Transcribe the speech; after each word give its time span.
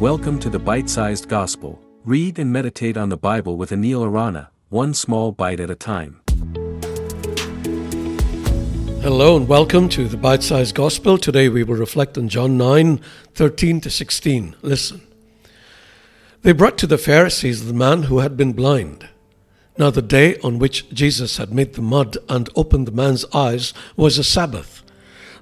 Welcome 0.00 0.38
to 0.38 0.48
the 0.48 0.58
Bite 0.58 0.88
Sized 0.88 1.28
Gospel. 1.28 1.78
Read 2.06 2.38
and 2.38 2.50
meditate 2.50 2.96
on 2.96 3.10
the 3.10 3.18
Bible 3.18 3.58
with 3.58 3.68
Anil 3.68 4.02
Arana, 4.02 4.48
one 4.70 4.94
small 4.94 5.30
bite 5.30 5.60
at 5.60 5.68
a 5.68 5.74
time. 5.74 6.22
Hello 9.02 9.36
and 9.36 9.46
welcome 9.46 9.90
to 9.90 10.08
the 10.08 10.16
Bite 10.16 10.42
Sized 10.42 10.74
Gospel. 10.74 11.18
Today 11.18 11.50
we 11.50 11.64
will 11.64 11.76
reflect 11.76 12.16
on 12.16 12.30
John 12.30 12.56
9 12.56 12.98
13 13.34 13.80
to 13.82 13.90
16. 13.90 14.56
Listen. 14.62 15.02
They 16.40 16.52
brought 16.52 16.78
to 16.78 16.86
the 16.86 16.96
Pharisees 16.96 17.66
the 17.66 17.74
man 17.74 18.04
who 18.04 18.20
had 18.20 18.38
been 18.38 18.54
blind. 18.54 19.06
Now, 19.76 19.90
the 19.90 20.00
day 20.00 20.38
on 20.38 20.58
which 20.58 20.88
Jesus 20.88 21.36
had 21.36 21.52
made 21.52 21.74
the 21.74 21.82
mud 21.82 22.16
and 22.26 22.48
opened 22.56 22.88
the 22.88 22.92
man's 22.92 23.26
eyes 23.34 23.74
was 23.98 24.16
a 24.16 24.24
Sabbath. 24.24 24.82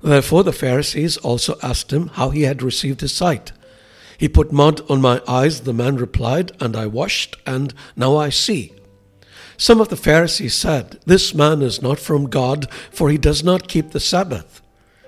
Therefore, 0.03 0.43
the 0.43 0.53
Pharisees 0.53 1.17
also 1.19 1.57
asked 1.63 1.93
him 1.93 2.09
how 2.09 2.31
he 2.31 2.43
had 2.43 2.61
received 2.61 3.03
his 3.03 3.15
sight. 3.15 3.53
He 4.19 4.29
put 4.29 4.51
mud 4.53 4.83
on 4.91 5.01
my 5.01 5.23
eyes, 5.29 5.61
the 5.61 5.73
man 5.73 5.97
replied, 5.97 6.51
and 6.61 6.77
I 6.77 6.87
washed, 6.87 7.37
and 7.47 7.73
now 7.95 8.17
I 8.17 8.31
see. 8.31 8.73
Some 9.57 9.81
of 9.81 9.91
the 9.91 9.97
Pharisees 9.97 10.55
said, 10.55 10.99
This 11.07 11.33
man 11.35 11.63
is 11.63 11.81
not 11.81 12.01
from 12.01 12.29
God, 12.29 12.69
for 12.91 13.11
he 13.11 13.17
does 13.17 13.45
not 13.45 13.69
keep 13.69 13.93
the 13.93 14.01
Sabbath. 14.01 14.61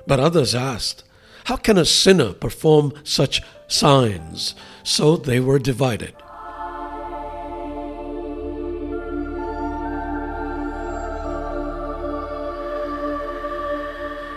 But 0.06 0.20
others 0.20 0.54
asked, 0.54 1.02
How 1.45 1.56
can 1.56 1.77
a 1.77 1.84
sinner 1.84 2.32
perform 2.32 2.92
such 3.02 3.42
signs? 3.66 4.54
So 4.84 5.16
they 5.16 5.40
were 5.40 5.59
divided. 5.59 6.15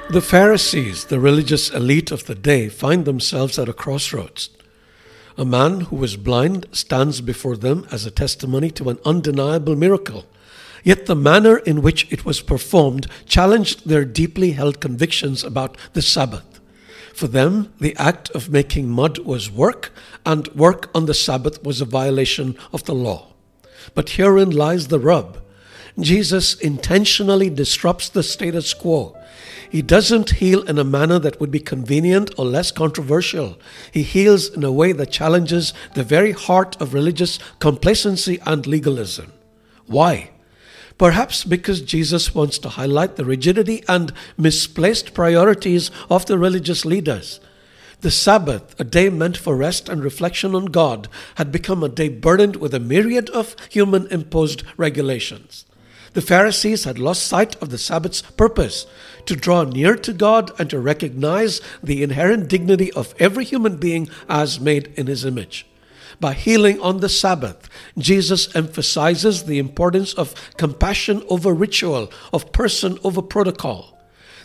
The 0.09 0.21
Pharisees, 0.21 1.05
the 1.05 1.19
religious 1.19 1.69
elite 1.69 2.11
of 2.11 2.25
the 2.25 2.35
day, 2.35 2.69
find 2.69 3.05
themselves 3.05 3.57
at 3.57 3.69
a 3.69 3.73
crossroads. 3.73 4.49
A 5.37 5.45
man 5.45 5.81
who 5.81 5.95
was 5.95 6.15
blind 6.15 6.67
stands 6.71 7.19
before 7.21 7.57
them 7.57 7.87
as 7.91 8.05
a 8.05 8.11
testimony 8.11 8.69
to 8.71 8.89
an 8.89 8.99
undeniable 9.03 9.75
miracle. 9.75 10.25
Yet 10.83 11.05
the 11.05 11.15
manner 11.15 11.57
in 11.57 11.81
which 11.81 12.11
it 12.11 12.25
was 12.25 12.41
performed 12.41 13.07
challenged 13.25 13.87
their 13.87 14.05
deeply 14.05 14.51
held 14.51 14.79
convictions 14.79 15.43
about 15.43 15.77
the 15.93 16.01
Sabbath. 16.01 16.59
For 17.13 17.27
them, 17.27 17.73
the 17.79 17.95
act 17.97 18.29
of 18.31 18.49
making 18.49 18.89
mud 18.89 19.19
was 19.19 19.49
work, 19.49 19.91
and 20.25 20.47
work 20.49 20.89
on 20.95 21.05
the 21.05 21.13
Sabbath 21.13 21.63
was 21.63 21.79
a 21.79 21.85
violation 21.85 22.57
of 22.71 22.83
the 22.83 22.95
law. 22.95 23.33
But 23.93 24.11
herein 24.11 24.49
lies 24.49 24.87
the 24.87 24.99
rub. 24.99 25.42
Jesus 25.99 26.55
intentionally 26.55 27.49
disrupts 27.49 28.09
the 28.09 28.23
status 28.23 28.73
quo. 28.73 29.15
He 29.69 29.81
doesn't 29.81 30.31
heal 30.31 30.61
in 30.63 30.77
a 30.77 30.83
manner 30.83 31.19
that 31.19 31.39
would 31.39 31.49
be 31.49 31.59
convenient 31.59 32.31
or 32.37 32.45
less 32.45 32.71
controversial. 32.71 33.57
He 33.91 34.03
heals 34.03 34.49
in 34.49 34.63
a 34.63 34.71
way 34.71 34.91
that 34.91 35.11
challenges 35.11 35.73
the 35.95 36.03
very 36.03 36.31
heart 36.31 36.79
of 36.79 36.93
religious 36.93 37.39
complacency 37.59 38.39
and 38.45 38.67
legalism. 38.67 39.33
Why? 39.87 40.31
Perhaps 40.97 41.43
because 41.43 41.81
Jesus 41.81 42.35
wants 42.35 42.59
to 42.59 42.69
highlight 42.69 43.15
the 43.15 43.25
rigidity 43.25 43.83
and 43.87 44.13
misplaced 44.37 45.13
priorities 45.13 45.89
of 46.09 46.25
the 46.27 46.37
religious 46.37 46.85
leaders. 46.85 47.39
The 48.01 48.11
Sabbath, 48.11 48.79
a 48.79 48.83
day 48.83 49.09
meant 49.09 49.37
for 49.37 49.55
rest 49.55 49.89
and 49.89 50.03
reflection 50.03 50.53
on 50.53 50.65
God, 50.65 51.07
had 51.35 51.51
become 51.51 51.83
a 51.83 51.89
day 51.89 52.09
burdened 52.09 52.57
with 52.57 52.73
a 52.73 52.79
myriad 52.79 53.29
of 53.31 53.55
human 53.69 54.07
imposed 54.07 54.63
regulations. 54.77 55.65
The 56.13 56.21
Pharisees 56.21 56.83
had 56.83 56.99
lost 56.99 57.25
sight 57.25 57.55
of 57.61 57.69
the 57.69 57.77
Sabbath's 57.79 58.21
purpose 58.21 58.85
to 59.25 59.35
draw 59.35 59.63
near 59.63 59.95
to 59.95 60.13
God 60.13 60.51
and 60.59 60.69
to 60.69 60.79
recognize 60.79 61.59
the 61.81 62.03
inherent 62.03 62.47
dignity 62.47 62.91
of 62.93 63.15
every 63.19 63.43
human 63.45 63.77
being 63.77 64.09
as 64.29 64.59
made 64.59 64.93
in 64.95 65.07
his 65.07 65.25
image. 65.25 65.65
By 66.19 66.33
healing 66.33 66.79
on 66.79 66.99
the 66.99 67.09
Sabbath, 67.09 67.67
Jesus 67.97 68.55
emphasizes 68.55 69.43
the 69.43 69.57
importance 69.57 70.13
of 70.13 70.35
compassion 70.57 71.23
over 71.29 71.51
ritual, 71.51 72.11
of 72.31 72.51
person 72.51 72.99
over 73.03 73.23
protocol. 73.23 73.99